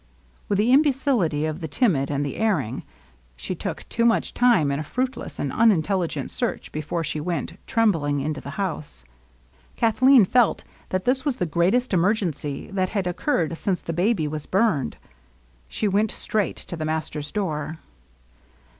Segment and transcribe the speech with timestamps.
[0.49, 2.81] With the imbecility of the timid and the erring,
[3.35, 8.19] she took too much time in a fruitless and unintelUgent search before she went, trembling,
[8.19, 9.03] into the house.
[9.75, 14.47] Kathleen felt that this was the greatest emergency that had occurred since the baby was
[14.47, 14.97] burned.
[15.69, 17.77] She went straight to the master's door.